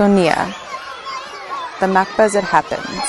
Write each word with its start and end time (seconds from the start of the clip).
Sonia, 0.00 0.54
the 1.78 1.86
MACBA 1.86 2.20
as 2.20 2.34
it 2.34 2.44
happens. 2.44 3.04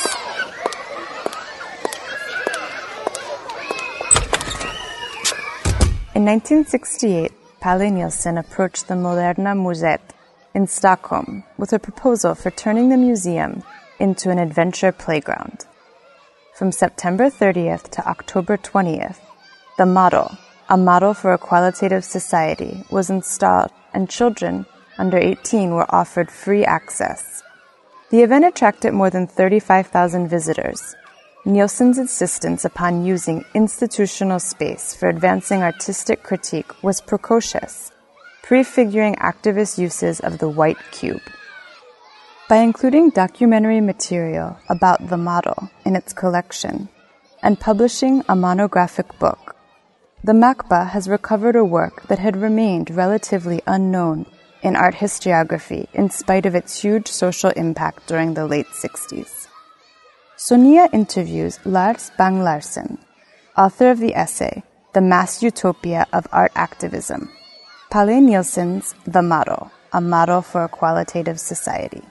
In 6.13 6.25
1968, 6.25 7.31
Palle 7.62 7.89
Nielsen 7.89 8.38
approached 8.38 8.89
the 8.89 8.95
Moderna 8.95 9.55
Museet 9.55 10.02
in 10.54 10.67
Stockholm 10.67 11.45
with 11.57 11.71
a 11.71 11.80
proposal 11.80 12.35
for 12.35 12.52
turning 12.52 12.89
the 12.89 12.98
museum 12.98 13.63
into 13.98 14.30
an 14.30 14.38
adventure 14.38 14.91
playground. 14.91 15.66
From 16.55 16.73
September 16.73 17.30
30th 17.30 17.89
to 17.91 18.05
October 18.05 18.58
20th, 18.58 19.21
the 19.77 19.85
model, 19.85 20.38
a 20.67 20.76
model 20.76 21.13
for 21.13 21.31
a 21.31 21.38
qualitative 21.38 22.03
society, 22.03 22.84
was 22.91 23.09
installed 23.09 23.71
and 23.94 24.09
children 24.09 24.66
under 24.98 25.18
18 25.18 25.72
were 25.72 25.94
offered 25.94 26.31
free 26.31 26.66
access. 26.66 27.44
The 28.09 28.23
event 28.23 28.45
attracted 28.45 28.94
more 28.94 29.09
than 29.09 29.27
35,000 29.27 30.27
visitors. 30.27 30.95
Nielsen's 31.45 31.98
insistence 31.98 32.66
upon 32.66 33.05
using 33.05 33.46
institutional 33.54 34.40
space 34.40 34.94
for 34.94 35.09
advancing 35.09 35.63
artistic 35.63 36.22
critique 36.22 36.84
was 36.84 37.02
precocious, 37.02 37.91
prefiguring 38.44 39.16
activist 39.16 39.77
uses 39.77 40.20
of 40.20 40.38
the 40.38 40.49
white 40.49 40.77
cube. 40.91 41.21
By 42.49 42.58
including 42.58 43.12
documentary 43.12 43.82
material 43.82 44.58
about 44.68 45.08
the 45.08 45.18
model 45.18 45.71
in 45.85 45.96
its 45.96 46.12
collection 46.12 46.90
and 47.41 47.60
publishing 47.60 48.23
a 48.27 48.35
monographic 48.35 49.18
book, 49.18 49.55
the 50.23 50.34
MACBA 50.34 50.90
has 50.90 51.08
recovered 51.08 51.55
a 51.55 51.66
work 51.66 52.08
that 52.08 52.20
had 52.20 52.35
remained 52.35 52.91
relatively 52.91 53.62
unknown 53.65 54.26
in 54.62 54.76
art 54.76 54.95
historiography 54.95 55.87
in 55.93 56.09
spite 56.09 56.45
of 56.45 56.55
its 56.55 56.81
huge 56.81 57.07
social 57.07 57.49
impact 57.51 58.07
during 58.07 58.34
the 58.34 58.45
late 58.45 58.68
60s. 58.68 59.48
Sonia 60.37 60.87
interviews 60.91 61.59
Lars 61.65 62.12
Bang 62.18 62.41
Larsen, 62.43 62.98
author 63.57 63.91
of 63.91 63.99
the 63.99 64.16
essay 64.16 64.63
The 64.94 65.01
Mass 65.01 65.44
Utopia 65.44 66.07
of 66.13 66.28
Art 66.31 66.51
Activism, 66.56 67.29
Palle 67.90 68.22
Nielsen's 68.22 68.95
The 69.06 69.22
Model, 69.22 69.72
a 69.94 70.01
model 70.01 70.41
for 70.41 70.63
a 70.63 70.69
qualitative 70.69 71.40
society. 71.40 72.01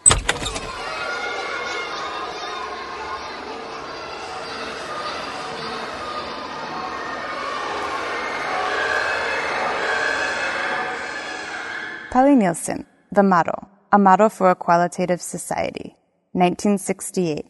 Palle 12.11 12.35
Nielsen, 12.35 12.87
The 13.13 13.23
Model, 13.23 13.69
A 13.93 13.97
Model 13.99 14.29
for 14.31 14.51
a 14.51 14.57
Qualitative 14.57 15.23
Society, 15.23 15.95
1968, 16.33 17.47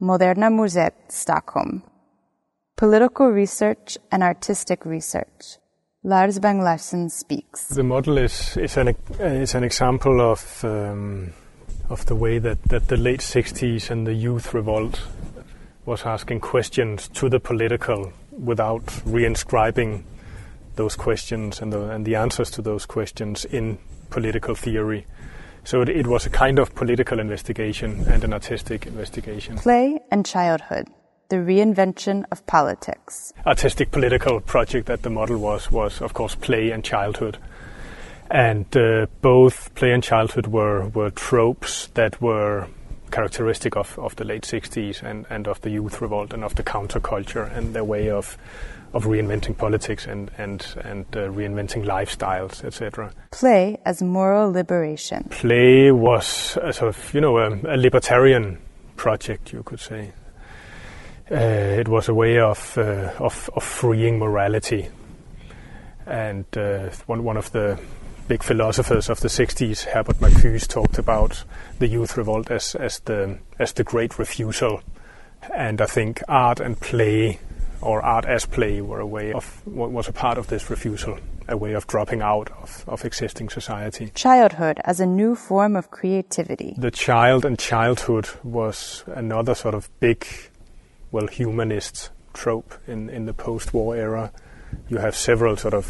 Moderna 0.00 0.50
Museet, 0.50 0.90
Stockholm. 1.06 1.84
Political 2.76 3.28
Research 3.28 3.98
and 4.10 4.24
Artistic 4.24 4.84
Research. 4.84 5.58
Lars 6.02 6.40
Bang 6.40 6.60
Larsen 6.60 7.10
speaks. 7.10 7.68
The 7.68 7.84
model 7.84 8.18
is, 8.18 8.56
is, 8.56 8.76
an, 8.76 8.96
is 9.20 9.54
an 9.54 9.62
example 9.62 10.20
of, 10.20 10.64
um, 10.64 11.32
of 11.88 12.04
the 12.06 12.16
way 12.16 12.40
that, 12.40 12.60
that 12.64 12.88
the 12.88 12.96
late 12.96 13.20
60s 13.20 13.88
and 13.88 14.04
the 14.04 14.14
youth 14.14 14.52
revolt 14.52 15.00
was 15.86 16.02
asking 16.02 16.40
questions 16.40 17.06
to 17.10 17.28
the 17.28 17.38
political 17.38 18.12
without 18.32 18.84
reinscribing 19.06 20.02
those 20.76 20.96
questions 20.96 21.60
and 21.60 21.72
the, 21.72 21.90
and 21.90 22.04
the 22.04 22.16
answers 22.16 22.50
to 22.52 22.62
those 22.62 22.86
questions 22.86 23.44
in 23.44 23.78
political 24.10 24.54
theory. 24.54 25.06
So 25.64 25.82
it, 25.82 25.88
it, 25.88 26.06
was 26.06 26.26
a 26.26 26.30
kind 26.30 26.58
of 26.58 26.74
political 26.74 27.20
investigation 27.20 28.04
and 28.08 28.24
an 28.24 28.32
artistic 28.32 28.86
investigation. 28.86 29.56
Play 29.58 30.00
and 30.10 30.26
childhood, 30.26 30.88
the 31.28 31.36
reinvention 31.36 32.24
of 32.32 32.44
politics. 32.46 33.32
Artistic 33.46 33.90
political 33.90 34.40
project 34.40 34.86
that 34.86 35.02
the 35.02 35.10
model 35.10 35.38
was 35.38 35.70
was 35.70 36.00
of 36.00 36.14
course 36.14 36.34
play 36.34 36.70
and 36.70 36.84
childhood, 36.84 37.38
and 38.30 38.76
uh, 38.76 39.06
both 39.20 39.72
play 39.74 39.92
and 39.92 40.02
childhood 40.02 40.48
were 40.48 40.88
were 40.88 41.10
tropes 41.10 41.86
that 41.94 42.20
were 42.20 42.66
characteristic 43.12 43.76
of, 43.76 43.96
of 43.98 44.16
the 44.16 44.24
late 44.24 44.42
60s 44.42 45.02
and, 45.02 45.26
and 45.30 45.46
of 45.46 45.60
the 45.60 45.70
youth 45.70 46.00
revolt 46.00 46.32
and 46.32 46.42
of 46.42 46.56
the 46.56 46.64
counterculture 46.64 47.56
and 47.56 47.74
their 47.74 47.84
way 47.84 48.10
of 48.10 48.36
of 48.94 49.04
reinventing 49.04 49.56
politics 49.56 50.06
and 50.06 50.30
and 50.36 50.74
and 50.84 51.06
uh, 51.16 51.20
reinventing 51.28 51.84
lifestyles, 51.84 52.62
etc. 52.64 53.10
Play 53.30 53.78
as 53.86 54.02
moral 54.02 54.52
liberation. 54.52 55.24
Play 55.30 55.90
was 55.90 56.58
a 56.62 56.72
sort 56.72 56.88
of 56.94 57.14
you 57.14 57.20
know 57.20 57.38
a, 57.38 57.48
a 57.64 57.76
libertarian 57.76 58.58
project, 58.96 59.52
you 59.52 59.62
could 59.62 59.80
say. 59.80 60.12
Uh, 61.30 61.80
it 61.80 61.88
was 61.88 62.08
a 62.08 62.14
way 62.14 62.38
of, 62.38 62.76
uh, 62.76 63.10
of, 63.18 63.48
of 63.54 63.62
freeing 63.62 64.18
morality, 64.18 64.88
and 66.06 66.44
uh, 66.58 66.90
one 67.06 67.24
one 67.24 67.38
of 67.38 67.50
the 67.52 67.78
big 68.32 68.42
philosophers 68.42 69.10
of 69.10 69.20
the 69.20 69.28
60s, 69.28 69.84
Herbert 69.84 70.16
Marcuse, 70.16 70.66
talked 70.66 70.96
about 70.96 71.44
the 71.78 71.86
youth 71.86 72.16
revolt 72.16 72.50
as 72.50 72.74
as 72.74 73.00
the 73.00 73.38
as 73.58 73.74
the 73.74 73.84
great 73.84 74.18
refusal, 74.18 74.80
and 75.54 75.82
I 75.82 75.84
think 75.84 76.22
art 76.28 76.58
and 76.58 76.80
play 76.80 77.40
or 77.82 78.00
art 78.00 78.24
as 78.24 78.46
play 78.46 78.80
were 78.80 79.00
a 79.00 79.06
way 79.06 79.34
of 79.34 79.60
what 79.66 79.90
was 79.90 80.08
a 80.08 80.12
part 80.12 80.38
of 80.38 80.46
this 80.46 80.70
refusal, 80.70 81.18
a 81.46 81.58
way 81.58 81.74
of 81.74 81.86
dropping 81.86 82.22
out 82.22 82.50
of, 82.62 82.84
of 82.88 83.04
existing 83.04 83.50
society. 83.50 84.10
Childhood 84.14 84.80
as 84.86 84.98
a 84.98 85.04
new 85.04 85.34
form 85.34 85.76
of 85.76 85.90
creativity. 85.90 86.74
The 86.78 86.90
child 86.90 87.44
and 87.44 87.58
childhood 87.58 88.30
was 88.42 89.04
another 89.08 89.54
sort 89.54 89.74
of 89.74 89.90
big, 90.00 90.26
well, 91.10 91.26
humanist 91.26 92.08
trope 92.32 92.72
in, 92.86 93.10
in 93.10 93.26
the 93.26 93.34
post 93.34 93.74
war 93.74 93.94
era. 93.94 94.32
You 94.88 94.96
have 94.96 95.14
several 95.14 95.58
sort 95.58 95.74
of 95.74 95.84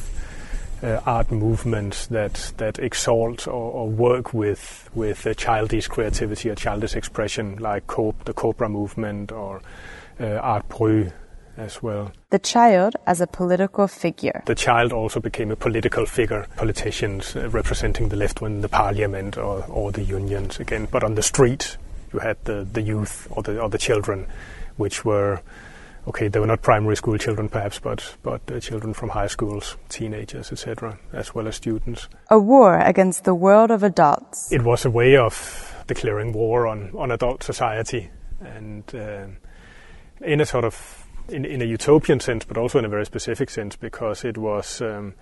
uh, 0.83 1.01
art 1.07 1.31
movements 1.31 2.07
that 2.09 2.53
that 2.57 2.79
exalt 2.79 3.47
or, 3.47 3.73
or 3.73 3.89
work 3.89 4.35
with 4.35 4.91
with 4.95 5.27
childish 5.37 5.89
creativity 5.89 6.51
or 6.51 6.55
childish 6.55 6.97
expression, 6.97 7.57
like 7.57 7.87
the 7.87 8.33
Cobra 8.35 8.69
movement 8.69 9.33
or 9.33 9.63
uh, 10.21 10.37
Art 10.37 10.69
Brut 10.69 11.13
as 11.57 11.83
well. 11.83 12.13
The 12.31 12.39
child 12.39 12.97
as 13.07 13.21
a 13.21 13.27
political 13.27 13.87
figure. 13.87 14.43
The 14.47 14.55
child 14.55 14.93
also 14.93 15.21
became 15.21 15.51
a 15.51 15.57
political 15.57 16.07
figure, 16.07 16.47
politicians 16.57 17.37
uh, 17.37 17.49
representing 17.51 18.09
the 18.09 18.17
left 18.17 18.41
in 18.43 18.63
the 18.63 18.69
parliament 18.69 19.37
or, 19.37 19.65
or 19.69 19.93
the 19.93 20.03
unions 20.03 20.59
again. 20.61 20.89
But 20.91 21.05
on 21.05 21.15
the 21.15 21.23
street, 21.23 21.77
you 22.13 22.21
had 22.21 22.43
the, 22.45 22.67
the 22.73 22.83
youth 22.83 23.29
or 23.31 23.43
the, 23.43 23.61
or 23.61 23.69
the 23.69 23.79
children, 23.79 24.27
which 24.77 25.05
were, 25.05 25.41
okay, 26.07 26.29
they 26.29 26.41
were 26.41 26.47
not 26.47 26.63
primary 26.63 26.97
school 26.97 27.19
children 27.19 27.49
perhaps, 27.49 27.79
but, 27.79 28.17
but 28.23 28.41
uh, 28.51 28.61
children 28.61 28.95
from 28.95 29.11
high 29.11 29.27
schools, 29.27 29.77
teenagers, 29.89 30.53
etc., 30.53 30.99
as 31.13 31.35
well 31.35 31.49
as 31.49 31.57
students. 31.57 32.09
A 32.31 32.39
war 32.39 32.79
against 32.79 33.25
the 33.25 33.35
world 33.35 33.71
of 33.71 33.83
adults. 33.83 34.51
It 34.53 34.63
was 34.63 34.85
a 34.85 34.91
way 34.91 35.17
of 35.17 35.85
declaring 35.87 36.33
war 36.33 36.67
on, 36.67 36.91
on 36.97 37.11
adult 37.11 37.43
society 37.43 38.11
and 38.41 38.85
uh, 38.95 39.27
in 40.21 40.41
a 40.41 40.47
sort 40.47 40.65
of 40.65 41.07
in, 41.29 41.45
in 41.45 41.63
a 41.63 41.65
utopian 41.65 42.21
sense, 42.21 42.45
but 42.45 42.57
also 42.57 42.79
in 42.79 42.85
a 42.85 42.89
very 42.89 43.07
specific 43.07 43.51
sense, 43.51 43.77
because 43.77 44.25
it 44.25 44.37
was 44.37 44.81
um, 44.83 45.15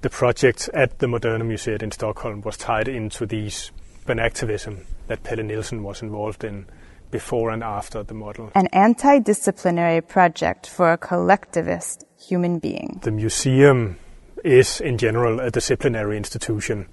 the 0.00 0.10
project 0.10 0.70
at 0.72 0.98
the 0.98 1.06
Moderna 1.06 1.46
Museum 1.46 1.78
in 1.82 1.90
Stockholm 1.90 2.40
was 2.42 2.56
tied 2.56 2.88
into 2.88 3.26
these 3.26 3.70
an 4.06 4.18
activism 4.18 4.86
that 5.06 5.22
Palle 5.22 5.42
Nielsen 5.42 5.82
was 5.82 6.02
involved 6.02 6.44
in 6.44 6.66
before 7.14 7.50
and 7.50 7.62
after 7.62 8.02
the 8.02 8.12
model. 8.12 8.50
An 8.56 8.66
anti-disciplinary 8.72 10.00
project 10.00 10.66
for 10.66 10.90
a 10.90 10.98
collectivist 10.98 12.04
human 12.18 12.58
being. 12.58 12.98
The 13.02 13.12
museum 13.12 13.96
is, 14.42 14.80
in 14.80 14.98
general, 14.98 15.38
a 15.38 15.48
disciplinary 15.48 16.16
institution, 16.16 16.88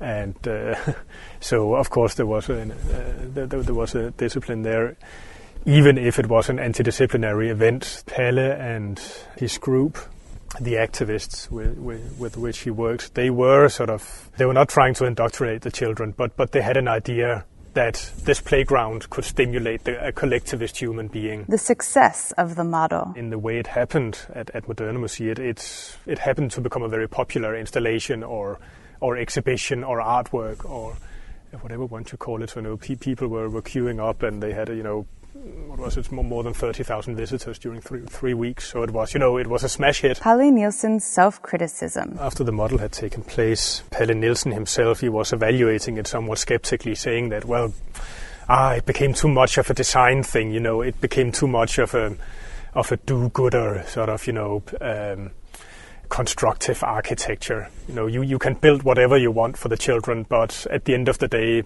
and 0.00 0.34
uh, 0.48 0.76
so 1.40 1.74
of 1.74 1.90
course 1.90 2.14
there 2.14 2.24
was 2.24 2.48
a, 2.48 2.62
uh, 2.62 2.66
there, 3.34 3.46
there 3.46 3.74
was 3.74 3.94
a 3.94 4.12
discipline 4.12 4.62
there 4.62 4.96
even 5.66 5.98
if 5.98 6.18
it 6.20 6.28
was 6.28 6.48
an 6.48 6.60
anti-disciplinary 6.60 7.50
event, 7.50 8.04
Palle 8.06 8.38
and 8.38 9.00
his 9.36 9.58
group, 9.58 9.98
the 10.60 10.74
activists 10.74 11.50
with, 11.50 11.76
with, 11.76 12.16
with, 12.18 12.36
which 12.36 12.60
he 12.60 12.70
worked, 12.70 13.14
they 13.14 13.30
were 13.30 13.68
sort 13.68 13.90
of, 13.90 14.30
they 14.36 14.46
were 14.46 14.54
not 14.54 14.68
trying 14.68 14.94
to 14.94 15.04
indoctrinate 15.04 15.62
the 15.62 15.72
children, 15.72 16.14
but, 16.16 16.36
but 16.36 16.52
they 16.52 16.62
had 16.62 16.76
an 16.76 16.86
idea 16.86 17.44
that 17.76 18.10
this 18.24 18.40
playground 18.40 19.08
could 19.10 19.24
stimulate 19.24 19.84
the, 19.84 20.02
a 20.08 20.10
collectivist 20.10 20.78
human 20.78 21.08
being. 21.08 21.44
The 21.46 21.58
success 21.58 22.32
of 22.38 22.56
the 22.56 22.64
model. 22.64 23.12
In 23.16 23.28
the 23.28 23.38
way 23.38 23.58
it 23.58 23.66
happened 23.66 24.18
at, 24.34 24.48
at 24.54 24.64
Moderna 24.64 24.98
Museum, 24.98 25.36
it, 25.38 25.96
it 26.06 26.18
happened 26.18 26.52
to 26.52 26.62
become 26.62 26.82
a 26.82 26.88
very 26.88 27.06
popular 27.06 27.54
installation 27.54 28.24
or, 28.24 28.58
or 29.00 29.18
exhibition 29.18 29.84
or 29.84 30.00
artwork 30.00 30.68
or 30.68 30.96
whatever 31.60 31.84
one 31.84 32.04
should 32.06 32.18
call 32.18 32.42
it. 32.42 32.48
So, 32.48 32.60
you 32.60 32.66
know, 32.66 32.76
people 32.78 33.28
were, 33.28 33.50
were 33.50 33.62
queuing 33.62 34.00
up 34.02 34.22
and 34.22 34.42
they 34.42 34.54
had, 34.54 34.68
you 34.68 34.82
know, 34.82 35.06
what 35.66 35.78
was 35.78 35.96
it, 35.96 36.10
more, 36.10 36.42
than 36.42 36.54
30,000 36.54 37.16
visitors 37.16 37.58
during 37.58 37.80
three, 37.80 38.00
three 38.00 38.34
weeks. 38.34 38.70
So 38.70 38.82
it 38.82 38.90
was, 38.90 39.14
you 39.14 39.20
know, 39.20 39.36
it 39.36 39.46
was 39.46 39.62
a 39.62 39.68
smash 39.68 40.00
hit. 40.00 40.20
Palle 40.20 40.50
Nielsen's 40.50 41.04
self-criticism. 41.04 42.18
After 42.20 42.44
the 42.44 42.52
model 42.52 42.78
had 42.78 42.92
taken 42.92 43.22
place, 43.22 43.82
Palle 43.90 44.14
Nielsen 44.14 44.52
himself, 44.52 45.00
he 45.00 45.08
was 45.08 45.32
evaluating 45.32 45.96
it 45.98 46.06
somewhat 46.06 46.38
skeptically, 46.38 46.94
saying 46.94 47.28
that, 47.28 47.44
well, 47.44 47.74
ah, 48.48 48.72
it 48.72 48.86
became 48.86 49.12
too 49.12 49.28
much 49.28 49.58
of 49.58 49.70
a 49.70 49.74
design 49.74 50.22
thing, 50.22 50.50
you 50.50 50.60
know, 50.60 50.80
it 50.82 51.00
became 51.00 51.32
too 51.32 51.46
much 51.46 51.78
of 51.78 51.94
a, 51.94 52.16
of 52.74 52.90
a 52.92 52.96
do-gooder 52.96 53.84
sort 53.86 54.08
of, 54.08 54.26
you 54.26 54.32
know, 54.32 54.62
um, 54.80 55.30
constructive 56.08 56.82
architecture. 56.82 57.68
You 57.88 57.94
know, 57.94 58.06
you, 58.06 58.22
you 58.22 58.38
can 58.38 58.54
build 58.54 58.82
whatever 58.82 59.16
you 59.16 59.30
want 59.30 59.56
for 59.56 59.68
the 59.68 59.76
children, 59.76 60.24
but 60.28 60.66
at 60.70 60.84
the 60.84 60.94
end 60.94 61.08
of 61.08 61.18
the 61.18 61.28
day, 61.28 61.64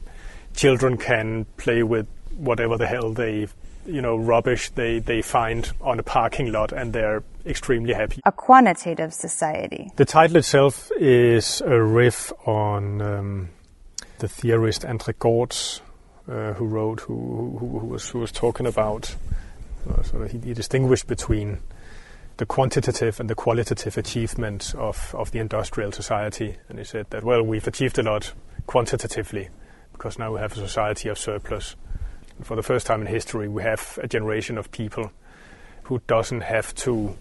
children 0.54 0.96
can 0.96 1.44
play 1.56 1.82
with 1.82 2.06
whatever 2.36 2.76
the 2.76 2.86
hell 2.86 3.12
they 3.12 3.46
you 3.86 4.02
know 4.02 4.16
rubbish 4.16 4.70
they, 4.70 4.98
they 4.98 5.22
find 5.22 5.72
on 5.80 5.98
a 5.98 6.02
parking 6.02 6.52
lot 6.52 6.72
and 6.72 6.92
they're 6.92 7.22
extremely 7.46 7.94
happy. 7.94 8.20
A 8.24 8.32
quantitative 8.32 9.12
society. 9.12 9.90
The 9.96 10.04
title 10.04 10.36
itself 10.36 10.90
is 10.98 11.60
a 11.62 11.82
riff 11.82 12.32
on 12.46 13.00
um, 13.02 13.48
the 14.18 14.28
theorist 14.28 14.84
Andre 14.84 15.14
Gorz, 15.18 15.80
uh, 16.28 16.52
who 16.54 16.66
wrote, 16.66 17.00
who, 17.00 17.56
who, 17.58 17.78
who, 17.80 17.86
was, 17.86 18.08
who 18.08 18.18
was 18.20 18.32
talking 18.32 18.66
about, 18.66 19.16
uh, 19.88 20.02
sort 20.02 20.22
of 20.22 20.30
he, 20.30 20.38
he 20.38 20.54
distinguished 20.54 21.06
between 21.06 21.58
the 22.36 22.46
quantitative 22.46 23.20
and 23.20 23.28
the 23.28 23.34
qualitative 23.34 23.98
achievements 23.98 24.74
of, 24.74 25.14
of 25.14 25.30
the 25.30 25.38
industrial 25.38 25.92
society. 25.92 26.56
And 26.68 26.78
he 26.78 26.84
said 26.84 27.06
that, 27.10 27.24
well, 27.24 27.42
we've 27.42 27.66
achieved 27.66 27.98
a 27.98 28.02
lot 28.02 28.32
quantitatively 28.66 29.48
because 29.92 30.18
now 30.18 30.32
we 30.32 30.40
have 30.40 30.52
a 30.52 30.56
society 30.56 31.08
of 31.08 31.18
surplus 31.18 31.76
for 32.42 32.56
the 32.56 32.62
first 32.62 32.86
time 32.86 33.00
in 33.00 33.06
history, 33.06 33.48
we 33.48 33.62
have 33.62 33.98
a 34.02 34.08
generation 34.08 34.58
of 34.58 34.70
people 34.70 35.12
who 35.84 36.00
doesn't 36.06 36.42
have 36.42 36.74
to 36.76 37.16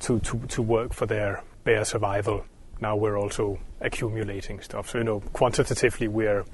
to 0.00 0.20
to, 0.20 0.38
to 0.48 0.62
work 0.62 0.92
for 0.92 1.06
their 1.06 1.42
bare 1.64 1.84
survival. 1.84 2.44
Now 2.80 2.96
we're 2.96 3.18
also 3.18 3.58
accumulating 3.80 4.60
stuff. 4.60 4.90
So 4.90 4.98
you 4.98 5.04
know, 5.04 5.20
quantitatively 5.32 6.08
we're 6.08 6.44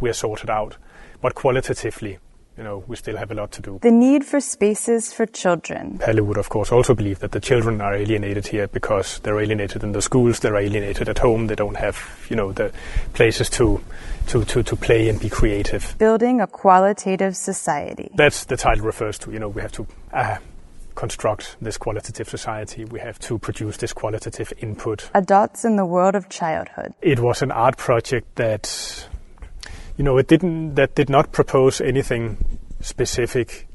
we're 0.00 0.12
sorted 0.12 0.50
out, 0.50 0.76
but 1.20 1.34
qualitatively, 1.34 2.18
you 2.56 2.64
know, 2.64 2.84
we 2.86 2.96
still 2.96 3.16
have 3.16 3.30
a 3.30 3.34
lot 3.34 3.50
to 3.52 3.62
do. 3.62 3.78
The 3.82 3.90
need 3.90 4.24
for 4.24 4.40
spaces 4.40 5.12
for 5.12 5.26
children. 5.26 5.98
Palle 5.98 6.22
would, 6.22 6.36
of 6.36 6.48
course, 6.48 6.70
also 6.70 6.94
believe 6.94 7.20
that 7.20 7.32
the 7.32 7.40
children 7.40 7.80
are 7.80 7.94
alienated 7.94 8.46
here 8.46 8.68
because 8.68 9.18
they're 9.20 9.40
alienated 9.40 9.82
in 9.82 9.92
the 9.92 10.02
schools, 10.02 10.40
they're 10.40 10.56
alienated 10.56 11.08
at 11.08 11.18
home, 11.18 11.46
they 11.46 11.54
don't 11.54 11.76
have, 11.76 12.26
you 12.28 12.36
know, 12.36 12.52
the 12.52 12.72
places 13.14 13.48
to 13.50 13.80
to, 14.28 14.44
to, 14.44 14.62
to 14.62 14.76
play 14.76 15.08
and 15.08 15.20
be 15.20 15.28
creative. 15.28 15.96
Building 15.98 16.40
a 16.40 16.46
qualitative 16.46 17.36
society. 17.36 18.10
That's 18.14 18.44
the 18.44 18.56
title 18.56 18.84
refers 18.84 19.18
to. 19.20 19.32
You 19.32 19.40
know, 19.40 19.48
we 19.48 19.62
have 19.62 19.72
to 19.72 19.86
uh, 20.12 20.36
construct 20.94 21.56
this 21.60 21.76
qualitative 21.76 22.28
society. 22.28 22.84
We 22.84 23.00
have 23.00 23.18
to 23.20 23.38
produce 23.38 23.78
this 23.78 23.92
qualitative 23.92 24.52
input. 24.58 25.10
Adults 25.14 25.64
in 25.64 25.76
the 25.76 25.86
world 25.86 26.14
of 26.14 26.28
childhood. 26.28 26.94
It 27.02 27.18
was 27.18 27.42
an 27.42 27.50
art 27.50 27.76
project 27.76 28.36
that, 28.36 29.08
you 30.02 30.04
know, 30.04 30.18
it 30.18 30.26
didn't 30.26 30.74
that 30.74 30.96
did 30.96 31.08
not 31.08 31.30
propose 31.30 31.80
anything 31.80 32.36
specific, 32.80 33.68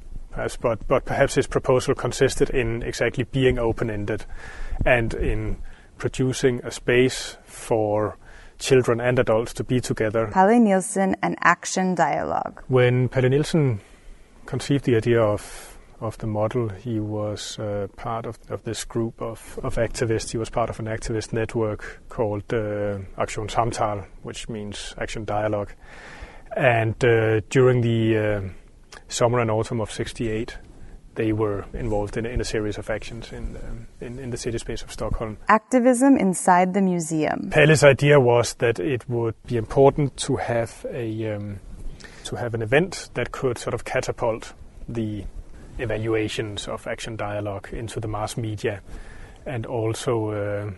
but 0.60 0.86
but 0.86 1.06
perhaps 1.06 1.36
his 1.36 1.48
proposal 1.48 1.96
consisted 1.96 2.50
in 2.50 2.84
exactly 2.84 3.24
being 3.24 3.58
open-ended, 3.58 4.26
and 4.86 5.14
in 5.14 5.56
producing 5.98 6.60
a 6.66 6.72
space 6.72 7.38
for 7.46 8.18
children 8.60 9.00
and 9.00 9.20
adults 9.20 9.54
to 9.54 9.64
be 9.64 9.80
together. 9.80 10.28
Palle 10.34 10.60
Nielsen 10.60 11.16
and 11.24 11.38
Action 11.44 11.96
Dialogue. 11.96 12.62
When 12.68 13.08
Palle 13.08 13.30
Nielsen 13.30 13.80
conceived 14.46 14.84
the 14.84 14.98
idea 14.98 15.22
of 15.22 15.78
of 16.02 16.18
the 16.18 16.28
model, 16.28 16.70
he 16.70 17.00
was 17.00 17.58
uh, 17.58 17.88
part 17.96 18.26
of, 18.26 18.38
of 18.50 18.64
this 18.64 18.84
group 18.84 19.22
of, 19.22 19.60
of 19.64 19.76
activists. 19.76 20.32
He 20.32 20.38
was 20.38 20.50
part 20.50 20.70
of 20.70 20.80
an 20.80 20.86
activist 20.86 21.34
network 21.34 22.02
called 22.10 22.44
uh, 22.54 23.00
Aktion 23.18 23.50
Samtal, 23.50 24.06
which 24.24 24.50
means 24.50 24.94
Action 25.00 25.26
Dialogue. 25.26 25.72
And 26.58 26.96
uh, 27.06 27.42
during 27.52 27.82
the 27.82 28.18
uh, 28.18 28.42
summer 29.08 29.40
and 29.40 29.52
autumn 29.52 29.80
of 29.80 29.92
'68, 29.92 30.58
they 31.14 31.32
were 31.32 31.66
involved 31.74 32.18
in, 32.18 32.26
in 32.26 32.42
a 32.42 32.44
series 32.44 32.80
of 32.80 32.90
actions 32.90 33.32
in, 33.32 33.58
um, 33.58 33.88
in, 34.02 34.18
in, 34.18 34.32
the 34.32 34.38
city 34.38 34.58
space 34.58 34.82
of 34.82 34.92
Stockholm. 34.92 35.38
Activism 35.50 36.18
inside 36.18 36.74
the 36.74 36.82
museum. 36.82 37.52
Palle's 37.52 37.84
idea 37.84 38.20
was 38.20 38.56
that 38.56 38.80
it 38.80 39.08
would 39.08 39.36
be 39.46 39.58
important 39.58 40.18
to 40.18 40.38
have 40.38 40.84
a 40.90 41.36
um, 41.36 41.60
to 42.24 42.36
have 42.36 42.56
an 42.56 42.64
event 42.64 43.10
that 43.14 43.32
could 43.32 43.60
sort 43.60 43.76
of 43.76 43.86
catapult 43.86 44.54
the 44.90 45.26
evaluations 45.78 46.68
of 46.68 46.88
action 46.88 47.16
dialogue 47.16 47.70
into 47.72 48.00
the 48.00 48.08
mass 48.08 48.36
media, 48.36 48.82
and 49.46 49.68
also 49.68 50.32
uh, 50.32 50.72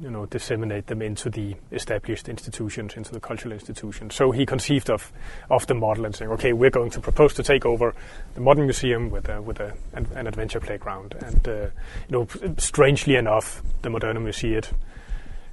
you 0.00 0.10
know, 0.10 0.26
disseminate 0.26 0.88
them 0.88 1.00
into 1.02 1.30
the 1.30 1.54
established 1.70 2.28
institutions, 2.28 2.94
into 2.96 3.12
the 3.12 3.20
cultural 3.20 3.52
institutions. 3.52 4.14
So 4.14 4.32
he 4.32 4.44
conceived 4.44 4.90
of, 4.90 5.12
of 5.50 5.66
the 5.66 5.74
model 5.74 6.04
and 6.04 6.14
saying, 6.14 6.30
okay, 6.32 6.52
we're 6.52 6.70
going 6.70 6.90
to 6.90 7.00
propose 7.00 7.34
to 7.34 7.42
take 7.42 7.64
over 7.64 7.94
the 8.34 8.40
modern 8.40 8.64
museum 8.64 9.10
with 9.10 9.28
a, 9.28 9.40
with 9.40 9.60
a, 9.60 9.72
an, 9.92 10.08
an 10.14 10.26
adventure 10.26 10.58
playground. 10.58 11.14
And, 11.20 11.48
uh, 11.48 11.66
you 12.08 12.10
know, 12.10 12.28
strangely 12.58 13.14
enough, 13.14 13.62
the 13.82 13.88
Moderna 13.88 14.20
Museum, 14.20 14.64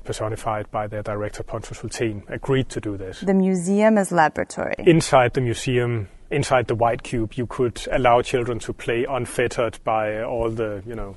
personified 0.06 0.72
by 0.72 0.88
their 0.88 1.04
director 1.04 1.44
Pontus 1.44 1.80
Hultén, 1.80 2.24
agreed 2.28 2.70
to 2.70 2.82
do 2.82 2.98
this. 2.98 3.20
The 3.20 3.36
museum 3.36 4.00
as 4.00 4.12
laboratory. 4.12 4.74
Inside 4.80 5.36
the 5.36 5.42
museum, 5.42 6.08
inside 6.32 6.66
the 6.66 6.76
white 6.76 7.04
cube, 7.04 7.34
you 7.36 7.46
could 7.46 7.80
allow 7.92 8.24
children 8.24 8.58
to 8.60 8.74
play 8.74 9.06
unfettered 9.08 9.78
by 9.84 10.24
all 10.24 10.50
the, 10.50 10.82
you 10.88 10.96
know, 10.96 11.16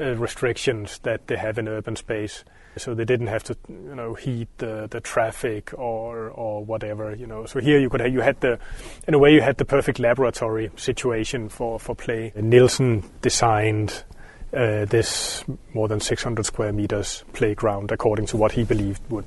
uh, 0.00 0.16
restrictions 0.16 0.98
that 1.04 1.28
they 1.28 1.36
have 1.36 1.56
in 1.56 1.68
urban 1.68 1.94
space 1.94 2.42
so 2.76 2.94
they 2.94 3.04
didn't 3.04 3.28
have 3.28 3.42
to 3.44 3.56
you 3.68 3.94
know 3.94 4.14
heat 4.14 4.48
the, 4.58 4.86
the 4.90 5.00
traffic 5.00 5.72
or 5.78 6.30
or 6.30 6.64
whatever 6.64 7.14
you 7.14 7.26
know 7.26 7.46
so 7.46 7.60
here 7.60 7.78
you 7.78 7.88
could 7.88 8.00
have, 8.00 8.12
you 8.12 8.20
had 8.20 8.40
the 8.40 8.58
in 9.06 9.14
a 9.14 9.18
way 9.18 9.32
you 9.32 9.40
had 9.40 9.56
the 9.58 9.64
perfect 9.64 9.98
laboratory 9.98 10.70
situation 10.76 11.48
for 11.48 11.78
for 11.78 11.94
play 11.94 12.32
Nielsen 12.36 13.04
designed 13.22 14.04
uh, 14.52 14.84
this 14.84 15.44
more 15.72 15.88
than 15.88 16.00
600 16.00 16.46
square 16.46 16.72
meters 16.72 17.24
playground 17.32 17.90
according 17.90 18.26
to 18.26 18.36
what 18.36 18.52
he 18.52 18.64
believed 18.64 19.02
would 19.10 19.26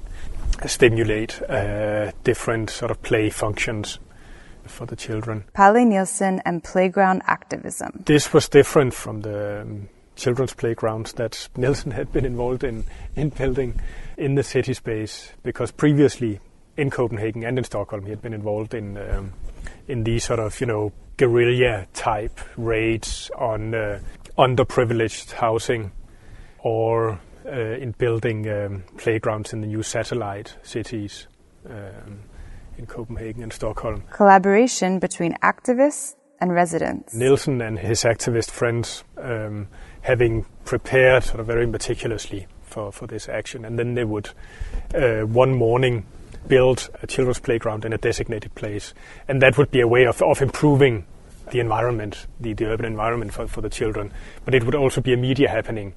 stimulate 0.65 1.41
uh, 1.43 2.11
different 2.23 2.69
sort 2.69 2.91
of 2.91 3.01
play 3.01 3.29
functions 3.29 3.99
for 4.67 4.85
the 4.85 4.95
children. 4.95 5.45
Palle 5.53 5.85
Nielsen 5.85 6.41
and 6.45 6.63
playground 6.63 7.21
activism. 7.25 8.03
This 8.05 8.33
was 8.33 8.49
different 8.49 8.93
from 8.93 9.21
the 9.21 9.61
um, 9.61 9.89
children's 10.17 10.53
playgrounds 10.53 11.13
that 11.13 11.47
Nielsen 11.55 11.91
had 11.91 12.11
been 12.11 12.25
involved 12.25 12.63
in, 12.63 12.83
in 13.15 13.29
building 13.29 13.79
in 14.17 14.35
the 14.35 14.43
city 14.43 14.73
space 14.73 15.31
because 15.43 15.71
previously 15.71 16.39
in 16.75 16.89
Copenhagen 16.89 17.43
and 17.43 17.57
in 17.57 17.63
Stockholm 17.63 18.03
he 18.03 18.09
had 18.09 18.21
been 18.21 18.33
involved 18.33 18.73
in 18.73 18.97
um, 18.97 19.33
in 19.87 20.03
these 20.03 20.25
sort 20.25 20.39
of 20.39 20.59
you 20.59 20.67
know 20.67 20.91
guerrilla 21.17 21.87
type 21.93 22.39
raids 22.57 23.31
on 23.37 23.73
uh, 23.73 23.99
underprivileged 24.37 25.31
housing 25.31 25.91
or 26.59 27.19
uh, 27.45 27.51
in 27.51 27.91
building 27.91 28.49
um, 28.49 28.83
playgrounds 28.97 29.53
in 29.53 29.61
the 29.61 29.67
new 29.67 29.81
satellite 29.81 30.55
cities 30.63 31.27
um, 31.69 32.19
in 32.77 32.85
Copenhagen 32.85 33.43
and 33.43 33.53
Stockholm. 33.53 34.03
Collaboration 34.11 34.99
between 34.99 35.33
activists 35.43 36.15
and 36.39 36.53
residents. 36.53 37.13
Nielsen 37.13 37.61
and 37.61 37.79
his 37.79 38.03
activist 38.03 38.51
friends 38.51 39.03
um, 39.17 39.67
having 40.07 40.45
prepared 40.63 41.21
sort 41.21 41.41
of 41.41 41.45
very 41.45 41.67
meticulously 41.67 42.47
for, 42.63 42.93
for 42.93 43.07
this 43.07 43.27
action. 43.27 43.65
And 43.65 43.77
then 43.77 43.93
they 43.93 44.05
would, 44.05 44.29
uh, 44.95 45.23
one 45.23 45.53
morning, 45.53 46.05
build 46.47 46.89
a 47.03 47.07
children's 47.07 47.39
playground 47.39 47.83
in 47.83 47.91
a 47.91 47.97
designated 47.97 48.55
place. 48.55 48.93
And 49.27 49.41
that 49.41 49.57
would 49.57 49.69
be 49.69 49.81
a 49.81 49.87
way 49.87 50.05
of, 50.05 50.21
of 50.21 50.41
improving 50.41 51.05
the 51.51 51.59
environment, 51.59 52.25
the, 52.39 52.53
the 52.53 52.67
urban 52.67 52.85
environment 52.85 53.33
for, 53.33 53.47
for 53.47 53.59
the 53.59 53.69
children. 53.69 54.13
But 54.45 54.55
it 54.55 54.63
would 54.63 54.75
also 54.75 55.01
be 55.01 55.11
a 55.11 55.17
media 55.17 55.49
happening 55.49 55.93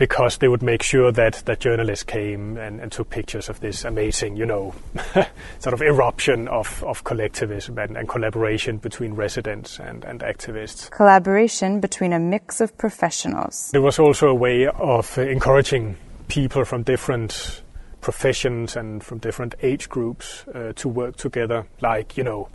because 0.00 0.38
they 0.38 0.48
would 0.48 0.62
make 0.62 0.82
sure 0.82 1.12
that, 1.12 1.42
that 1.44 1.60
journalists 1.60 2.04
came 2.04 2.56
and, 2.56 2.80
and 2.80 2.90
took 2.90 3.10
pictures 3.10 3.50
of 3.50 3.60
this 3.60 3.84
amazing, 3.84 4.34
you 4.34 4.46
know, 4.46 4.74
sort 5.58 5.74
of 5.74 5.82
eruption 5.82 6.48
of, 6.48 6.82
of 6.84 7.04
collectivism 7.04 7.78
and, 7.78 7.98
and 7.98 8.08
collaboration 8.08 8.78
between 8.78 9.12
residents 9.12 9.78
and, 9.78 10.02
and 10.04 10.20
activists. 10.20 10.90
Collaboration 10.90 11.80
between 11.80 12.14
a 12.14 12.18
mix 12.18 12.62
of 12.62 12.74
professionals. 12.78 13.68
There 13.72 13.82
was 13.82 13.98
also 13.98 14.28
a 14.28 14.34
way 14.34 14.66
of 14.68 15.18
encouraging 15.18 15.98
people 16.28 16.64
from 16.64 16.82
different 16.82 17.62
professions 18.00 18.76
and 18.76 19.04
from 19.04 19.18
different 19.18 19.54
age 19.60 19.90
groups 19.90 20.48
uh, 20.54 20.72
to 20.76 20.88
work 20.88 21.16
together, 21.16 21.66
like, 21.82 22.16
you 22.16 22.24
know, 22.24 22.48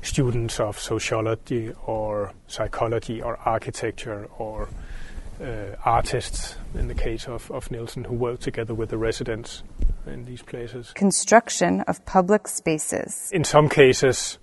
students 0.00 0.58
of 0.60 0.78
sociology 0.78 1.74
or 1.84 2.32
psychology 2.46 3.20
or 3.20 3.38
architecture 3.44 4.30
or 4.38 4.70
artists, 5.84 6.56
in 6.74 6.88
the 6.88 6.94
case 6.94 7.28
of, 7.28 7.50
of 7.50 7.70
Nielsen, 7.70 8.04
who 8.04 8.14
worked 8.14 8.42
together 8.42 8.74
with 8.74 8.90
the 8.90 8.98
residents 8.98 9.62
in 10.06 10.24
these 10.24 10.42
places. 10.42 10.92
Construction 10.94 11.82
of 11.82 12.04
public 12.06 12.48
spaces. 12.48 13.30
In 13.32 13.44
some 13.44 13.68
cases, 13.68 14.38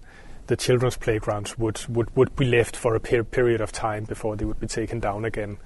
the 0.47 0.53
the 0.53 0.57
children's 0.57 0.97
playgrounds 0.97 1.57
would, 1.57 1.83
would, 1.87 2.15
would 2.15 2.35
be 2.35 2.45
left 2.45 2.75
for 2.75 2.95
a 2.95 2.99
per- 2.99 3.23
period 3.23 3.61
of 3.61 3.71
time 3.71 4.03
before 4.03 4.35
they 4.35 4.45
would 4.45 4.59
be 4.59 4.67
taken 4.67 4.99
down 4.99 5.25
again. 5.25 5.57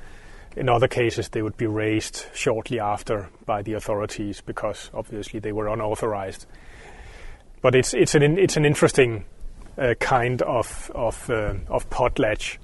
In 0.55 0.69
other 0.69 0.87
cases, 0.87 1.29
they 1.29 1.41
would 1.41 1.57
be 1.57 1.67
razed 1.67 2.25
shortly 2.33 2.79
after 2.79 3.29
by 3.45 3.61
the 3.61 3.73
authorities 3.73 4.41
because 4.41 4.89
obviously 4.93 5.39
they 5.39 5.51
were 5.51 5.67
unauthorized. 5.67 6.45
But 7.61 7.75
it's 7.75 7.93
it's 7.93 8.15
an 8.15 8.39
it's 8.39 8.55
an 8.55 8.65
interesting 8.65 9.25
uh, 9.77 9.95
kind 9.99 10.41
of 10.41 10.89
of 10.95 11.29
uh, 11.29 11.55
of 11.67 11.89
potlatch 11.89 12.57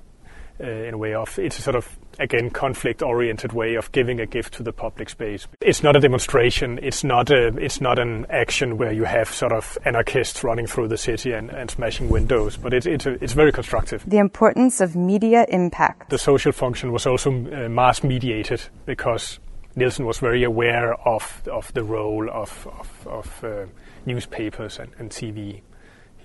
uh, 0.60 0.66
in 0.66 0.94
a 0.94 0.98
way 0.98 1.14
of 1.14 1.38
it's 1.38 1.60
a 1.60 1.62
sort 1.62 1.76
of 1.76 2.00
again 2.20 2.50
conflict 2.50 3.02
oriented 3.02 3.54
way 3.54 3.76
of 3.76 3.92
giving 3.92 4.20
a 4.20 4.26
gift 4.26 4.54
to 4.56 4.64
the 4.64 4.74
public 4.74 5.10
space. 5.10 5.48
It's 5.62 5.84
not 5.84 5.96
a 5.96 6.00
demonstration. 6.00 6.80
It's 6.82 7.04
not 7.04 7.30
a 7.30 7.48
it's 7.58 7.82
not 7.82 8.00
an 8.00 8.26
action 8.30 8.78
where 8.78 8.92
you 8.92 9.04
have 9.04 9.30
sort 9.30 9.52
of 9.52 9.78
anarchists 9.86 10.44
running 10.44 10.68
through 10.68 10.88
the 10.88 10.98
city 10.98 11.32
and, 11.32 11.50
and 11.50 11.70
smashing 11.70 12.10
windows. 12.10 12.58
But 12.58 12.74
it's 12.74 12.86
it's, 12.86 13.06
a, 13.06 13.24
it's 13.24 13.34
very 13.34 13.52
constructive. 13.52 14.04
The 14.08 14.18
importance 14.18 14.82
of 14.82 14.96
media 14.96 15.46
impact. 15.50 16.10
The 16.10 16.18
social 16.18 16.52
function 16.52 16.92
was 16.92 17.06
also 17.06 17.32
uh, 17.32 17.70
mass 17.70 18.04
mediated 18.04 18.62
because 18.86 19.40
Nielsen 19.76 20.06
was 20.06 20.20
very 20.20 20.44
aware 20.44 20.94
of 21.08 21.44
of 21.52 21.74
the 21.74 21.84
role 21.84 22.30
of 22.30 22.68
of, 22.68 23.08
of 23.08 23.44
uh, 23.44 23.66
newspapers 24.06 24.80
and, 24.80 24.92
and 25.00 25.10
TV 25.10 25.62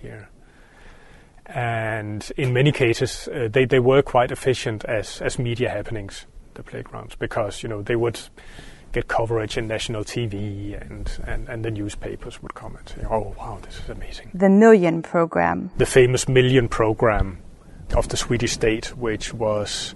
here 0.00 0.28
and 1.49 2.31
in 2.37 2.52
many 2.52 2.73
cases 2.73 3.28
uh, 3.28 3.49
they, 3.50 3.64
they 3.64 3.78
were 3.78 4.02
quite 4.02 4.31
efficient 4.31 4.85
as, 4.85 5.21
as 5.23 5.38
media 5.38 5.71
happenings 5.71 6.26
the 6.55 6.62
playgrounds 6.62 7.14
because 7.14 7.62
you 7.62 7.69
know 7.69 7.83
they 7.83 7.97
would 7.97 8.21
get 8.93 9.09
coverage 9.09 9.57
in 9.57 9.67
national 9.69 10.02
TV 10.02 10.81
and, 10.81 11.11
and, 11.26 11.49
and 11.49 11.64
the 11.64 11.71
newspapers 11.71 12.43
would 12.43 12.55
comment 12.55 12.93
saying, 12.95 13.07
oh 13.11 13.35
wow 13.38 13.59
this 13.62 13.78
is 13.78 13.88
amazing. 13.88 14.31
The 14.35 14.49
million 14.50 15.02
program 15.02 15.71
the 15.78 15.87
famous 15.87 16.28
million 16.28 16.69
program 16.69 17.38
of 17.97 18.09
the 18.09 18.17
Swedish 18.17 18.52
state 18.52 18.97
which 18.97 19.33
was 19.33 19.95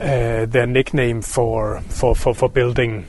uh, 0.00 0.46
their 0.46 0.66
nickname 0.66 1.22
for, 1.22 1.80
for, 1.88 2.14
for, 2.14 2.34
for 2.34 2.48
building 2.48 3.06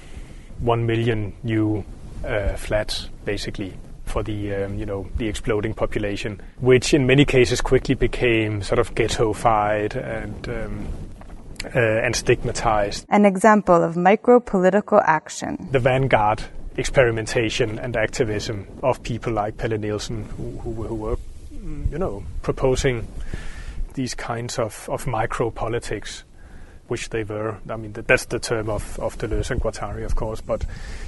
one 0.60 0.86
million 0.86 1.34
new 1.44 1.84
uh, 2.24 2.56
flats 2.56 3.10
basically 3.26 3.74
for 4.16 4.24
the 4.24 4.56
um, 4.56 4.80
you 4.80 4.86
know 4.86 5.06
the 5.18 5.28
exploding 5.28 5.74
population, 5.74 6.40
which 6.62 6.94
in 6.94 7.06
many 7.06 7.26
cases 7.26 7.60
quickly 7.60 7.96
became 7.96 8.62
sort 8.62 8.80
of 8.80 8.96
ghettoified 8.96 9.94
and 9.94 10.48
um, 10.48 10.88
uh, 11.76 12.06
and 12.06 12.16
stigmatized. 12.16 13.06
An 13.10 13.26
example 13.26 13.84
of 13.84 13.98
micro 13.98 14.40
political 14.40 15.02
action. 15.04 15.68
The 15.70 15.80
vanguard 15.80 16.42
experimentation 16.78 17.78
and 17.78 17.98
activism 17.98 18.68
of 18.82 19.04
people 19.04 19.34
like 19.34 19.58
Palle 19.58 19.78
Nielsen, 19.78 20.24
who, 20.38 20.52
who, 20.60 20.84
who 20.84 20.96
were 20.96 21.18
you 21.92 21.98
know 21.98 22.24
proposing 22.42 23.06
these 23.96 24.16
kinds 24.16 24.58
of, 24.58 24.88
of 24.90 25.08
micro 25.08 25.52
politics 25.52 26.24
which 26.88 27.10
they 27.10 27.26
were. 27.26 27.58
I 27.70 27.76
mean, 27.76 27.92
that's 27.92 28.26
the 28.26 28.40
term 28.40 28.70
of, 28.70 28.98
of 29.00 29.18
Deleuze 29.18 29.52
and 29.52 29.60
Guattari, 29.60 30.06
of 30.06 30.16
course. 30.16 30.40
But, 30.40 30.64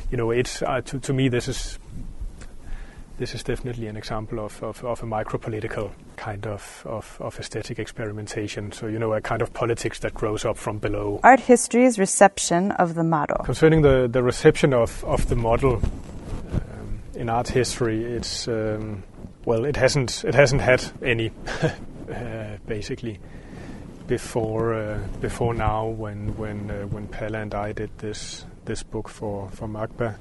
you 0.09 0.17
know, 0.17 0.31
it's, 0.31 0.63
uh, 0.63 0.81
to, 0.81 0.99
to 0.99 1.13
me, 1.13 1.29
this 1.29 1.47
is 1.47 1.77
this 3.17 3.33
is 3.33 3.43
definitely 3.43 3.87
an 3.87 3.97
example 3.97 4.39
of, 4.39 4.61
of, 4.61 4.83
of 4.83 5.01
a 5.01 5.05
micro-political 5.05 5.91
kind 6.17 6.45
of, 6.45 6.83
of, 6.85 7.17
of, 7.19 7.39
aesthetic 7.39 7.79
experimentation. 7.79 8.71
So, 8.71 8.87
you 8.87 8.99
know, 8.99 9.13
a 9.13 9.21
kind 9.21 9.41
of 9.41 9.53
politics 9.53 9.99
that 9.99 10.13
grows 10.13 10.45
up 10.45 10.57
from 10.57 10.77
below. 10.77 11.19
Art 11.23 11.39
history's 11.39 11.97
reception 11.97 12.71
of 12.73 12.93
the 12.93 13.03
model. 13.03 13.37
Concerning 13.43 13.81
the, 13.81 14.07
the 14.07 14.21
reception 14.21 14.73
of, 14.73 15.03
of 15.03 15.27
the 15.29 15.35
model 15.35 15.81
um, 16.53 16.99
in 17.15 17.29
art 17.29 17.47
history, 17.47 18.03
it's, 18.03 18.47
um, 18.47 19.03
well, 19.45 19.65
it 19.65 19.75
hasn't, 19.75 20.23
it 20.23 20.35
hasn't 20.35 20.61
had 20.61 20.83
any, 21.01 21.31
uh, 22.13 22.57
basically. 22.67 23.19
Before, 24.05 24.73
uh, 24.73 24.99
before 25.19 25.53
now, 25.53 25.87
when 25.87 26.37
when 26.37 26.71
uh, 26.71 26.85
when 26.85 27.09
Palle 27.09 27.35
and 27.35 27.53
I 27.53 27.73
did 27.73 27.89
this 27.97 28.45
this 28.63 28.81
book 28.81 29.09
for 29.09 29.49
for 29.49 29.67
MACBA, 29.67 30.15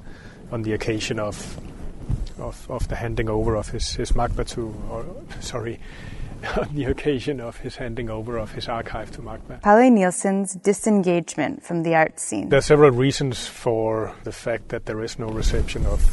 on 0.50 0.62
the 0.62 0.72
occasion 0.72 1.20
of 1.20 1.56
of, 2.38 2.70
of 2.70 2.88
the 2.88 2.96
handing 2.96 3.28
over 3.28 3.56
of 3.56 3.68
his, 3.70 3.94
his 3.94 4.12
MACBA 4.12 4.48
to, 4.50 4.74
or 4.90 5.04
sorry, 5.40 5.80
on 6.56 6.68
the 6.74 6.84
occasion 6.84 7.40
of 7.40 7.56
his 7.58 7.76
handing 7.76 8.10
over 8.10 8.36
of 8.36 8.52
his 8.52 8.68
archive 8.68 9.10
to 9.12 9.22
MACBA. 9.22 9.62
Palle 9.62 9.90
Nielsen's 9.90 10.54
disengagement 10.54 11.62
from 11.62 11.82
the 11.82 11.94
art 11.94 12.20
scene. 12.20 12.48
There 12.48 12.58
are 12.58 12.62
several 12.62 12.90
reasons 12.90 13.46
for 13.46 14.14
the 14.24 14.32
fact 14.32 14.68
that 14.68 14.86
there 14.86 15.02
is 15.02 15.18
no 15.18 15.28
reception 15.28 15.86
of, 15.86 16.04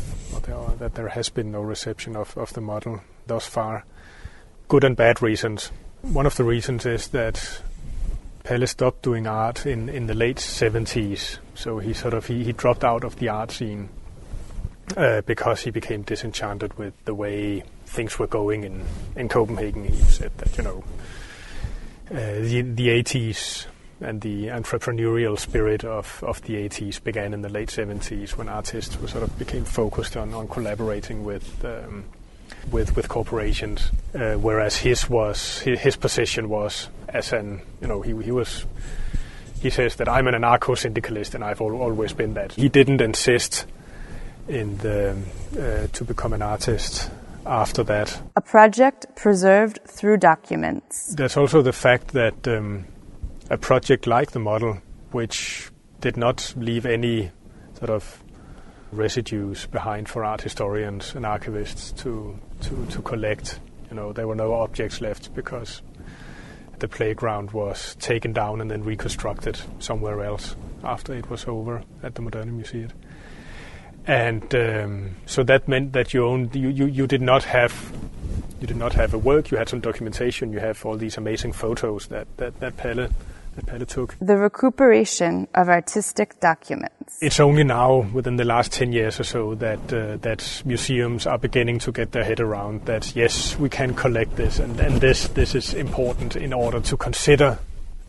are, 0.50 0.76
that 0.76 0.96
there 0.96 1.10
has 1.10 1.30
been 1.30 1.52
no 1.52 1.62
reception 1.62 2.16
of, 2.16 2.38
of 2.38 2.54
the 2.54 2.62
model 2.62 3.02
thus 3.28 3.46
far. 3.46 3.86
Good 4.68 4.84
and 4.84 4.96
bad 4.96 5.22
reasons. 5.22 5.72
One 6.02 6.26
of 6.26 6.36
the 6.36 6.44
reasons 6.44 6.86
is 6.86 7.10
that 7.10 7.62
Palle 8.44 8.68
stopped 8.68 9.04
doing 9.04 9.28
art 9.28 9.66
in, 9.66 9.88
in 9.90 10.08
the 10.08 10.14
late 10.14 10.38
70s, 10.38 11.38
so 11.56 11.80
he 11.80 11.94
sort 11.94 12.14
of 12.14 12.28
he, 12.28 12.44
he 12.44 12.52
dropped 12.52 12.84
out 12.84 13.04
of 13.04 13.18
the 13.18 13.30
art 13.30 13.52
scene 13.52 13.90
uh, 14.98 15.22
because 15.22 15.62
he 15.62 15.72
became 15.72 16.02
disenchanted 16.02 16.78
with 16.78 16.94
the 17.06 17.14
way 17.14 17.64
things 17.86 18.20
were 18.20 18.28
going 18.28 18.64
in, 18.64 18.84
in 19.16 19.30
Copenhagen. 19.30 19.86
He 19.86 19.96
said 20.04 20.32
that, 20.38 20.58
you 20.58 20.64
know, 20.64 20.84
uh, 22.12 22.40
the, 22.42 22.62
the 22.62 22.88
80s 22.90 23.66
and 24.02 24.22
the 24.22 24.48
entrepreneurial 24.48 25.40
spirit 25.40 25.84
of, 25.84 26.24
of 26.24 26.42
the 26.44 26.56
80s 26.56 27.04
began 27.04 27.34
in 27.34 27.42
the 27.42 27.50
late 27.50 27.70
70s 27.70 28.32
when 28.32 28.50
artists 28.50 29.00
were 29.00 29.08
sort 29.08 29.24
of 29.24 29.38
became 29.40 29.64
focused 29.64 30.18
on, 30.18 30.34
on 30.34 30.48
collaborating 30.48 31.24
with, 31.24 31.64
um, 31.64 32.04
with, 32.72 32.96
with 32.96 33.08
corporations, 33.08 33.92
uh, 34.14 34.34
whereas 34.34 34.78
his 34.78 35.10
was 35.10 35.60
his, 35.60 35.80
his 35.80 35.96
position 35.96 36.50
was 36.50 36.90
as 37.08 37.32
an, 37.32 37.62
you 37.82 37.88
know, 37.88 38.02
he, 38.02 38.16
he 38.24 38.32
was 38.32 38.66
he 39.62 39.70
says 39.70 39.96
that 39.96 40.10
I'm 40.10 40.28
an 40.28 40.34
anarcho 40.34 40.78
syndicalist 40.78 41.36
and 41.36 41.44
I've 41.44 41.62
al- 41.62 41.82
always 41.82 42.12
been 42.12 42.34
that. 42.34 42.52
He 42.52 42.68
didn't 42.68 43.00
insist 43.00 43.66
in 44.48 44.78
the 44.78 45.16
uh, 45.58 45.88
to 45.94 46.04
become 46.04 46.34
an 46.34 46.42
artist 46.42 47.10
after 47.46 47.84
that. 47.84 48.22
A 48.36 48.42
project 48.42 49.06
preserved 49.16 49.80
through 49.86 50.18
documents. 50.18 51.14
There's 51.16 51.38
also 51.38 51.62
the 51.62 51.74
fact 51.74 52.10
that 52.10 52.48
um, 52.48 52.86
a 53.50 53.58
project 53.58 54.08
like 54.08 54.32
the 54.32 54.40
model, 54.40 54.80
which 55.12 55.70
did 56.02 56.18
not 56.18 56.54
leave 56.58 56.86
any 56.86 57.32
sort 57.78 57.90
of 57.90 58.24
residues 58.92 59.66
behind 59.68 60.08
for 60.08 60.24
art 60.24 60.42
historians 60.42 61.16
and 61.16 61.26
archivists 61.26 61.96
to, 61.98 62.38
to, 62.62 62.86
to 62.88 63.02
collect. 63.02 63.60
You 63.90 63.96
know, 63.96 64.14
there 64.14 64.28
were 64.28 64.36
no 64.36 64.54
objects 64.54 65.02
left 65.02 65.34
because 65.34 65.82
the 66.80 66.88
playground 66.88 67.52
was 67.52 67.96
taken 67.96 68.34
down 68.34 68.62
and 68.62 68.70
then 68.70 68.84
reconstructed 68.84 69.60
somewhere 69.80 70.24
else 70.24 70.56
after 70.84 71.14
it 71.14 71.30
was 71.30 71.46
over 71.48 71.84
at 72.04 72.16
the 72.16 72.22
Moderna 72.22 72.52
Museet 72.52 72.92
and 74.08 74.54
um, 74.56 75.16
so 75.26 75.44
that 75.44 75.68
meant 75.68 75.94
that 75.94 76.14
you, 76.14 76.26
owned, 76.26 76.56
you, 76.56 76.70
you 76.70 76.86
you 76.86 77.08
did 77.08 77.22
not 77.22 77.44
have 77.46 77.92
you 78.60 78.68
did 78.68 78.78
not 78.78 78.94
have 78.94 79.14
a 79.14 79.18
work. 79.18 79.52
You 79.52 79.58
had 79.58 79.70
some 79.70 79.82
documentation. 79.82 80.54
You 80.54 80.60
have 80.60 80.86
all 80.86 80.96
these 80.96 81.18
amazing 81.18 81.54
photos 81.54 82.08
that 82.08 82.28
that 82.38 82.60
that 82.60 82.78
Palle 82.78 83.10
that 83.56 83.66
Palle 83.66 83.86
took. 83.86 84.16
The 84.20 84.38
recuperation 84.38 85.48
of 85.54 85.70
artistic 85.70 86.40
documents. 86.40 87.18
It's 87.22 87.40
only 87.40 87.64
now, 87.64 88.10
within 88.14 88.38
the 88.38 88.46
last 88.46 88.72
ten 88.72 88.94
years 88.94 89.20
or 89.20 89.24
so, 89.24 89.56
that 89.56 89.94
uh, 89.94 90.18
that 90.18 90.62
museums 90.66 91.28
are 91.28 91.38
beginning 91.38 91.80
to 91.80 91.92
get 91.92 92.12
their 92.12 92.24
head 92.24 92.40
around 92.40 92.86
that. 92.86 93.16
Yes, 93.16 93.58
we 93.60 93.70
can 93.70 93.94
collect 93.94 94.36
this, 94.36 94.60
and, 94.60 94.80
and 94.80 95.02
this 95.02 95.28
this 95.30 95.56
is 95.56 95.74
important 95.74 96.36
in 96.36 96.54
order 96.54 96.80
to 96.80 96.98
consider 96.98 97.60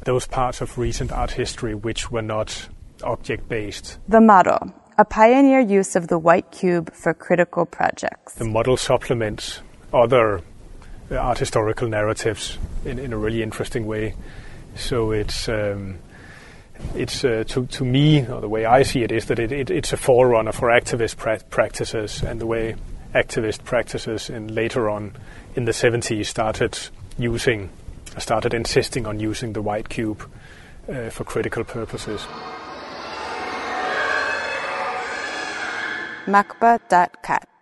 those 0.04 0.26
parts 0.26 0.60
of 0.60 0.76
recent 0.78 1.10
art 1.12 1.32
history 1.32 1.74
which 1.74 2.10
were 2.10 2.22
not 2.22 2.68
object 3.02 3.48
based. 3.48 3.98
The 4.08 4.20
model 4.20 4.72
a 4.96 5.04
pioneer 5.04 5.60
use 5.60 5.96
of 5.96 6.08
the 6.08 6.18
white 6.18 6.50
cube 6.50 6.92
for 6.94 7.14
critical 7.14 7.66
projects. 7.66 8.34
The 8.34 8.44
model 8.44 8.76
supplements 8.76 9.60
other 9.92 10.40
uh, 11.10 11.16
art 11.16 11.38
historical 11.38 11.88
narratives 11.88 12.58
in, 12.84 12.98
in 12.98 13.12
a 13.12 13.18
really 13.18 13.42
interesting 13.42 13.86
way. 13.86 14.14
So 14.76 15.12
it's 15.12 15.48
um, 15.48 15.98
it's 16.94 17.24
uh, 17.24 17.44
to 17.48 17.66
to 17.66 17.84
me, 17.84 18.26
or 18.26 18.40
the 18.40 18.48
way 18.48 18.64
I 18.64 18.82
see 18.82 19.02
it, 19.02 19.12
is 19.12 19.26
that 19.26 19.38
it, 19.38 19.52
it 19.52 19.70
it's 19.70 19.92
a 19.92 19.96
forerunner 19.96 20.52
for 20.52 20.68
activist 20.68 21.16
pra- 21.16 21.40
practices, 21.50 22.22
and 22.22 22.40
the 22.40 22.46
way 22.46 22.74
activist 23.14 23.64
practices 23.64 24.28
in 24.28 24.52
later 24.54 24.90
on 24.90 25.12
in 25.54 25.66
the 25.66 25.72
70s 25.72 26.26
started 26.26 26.76
using, 27.16 27.70
started 28.18 28.52
insisting 28.52 29.06
on 29.06 29.20
using 29.20 29.52
the 29.52 29.62
white 29.62 29.88
cube 29.88 30.28
uh, 30.88 31.10
for 31.10 31.22
critical 31.22 31.62
purposes. 31.62 32.26
macba.cat 36.26 37.53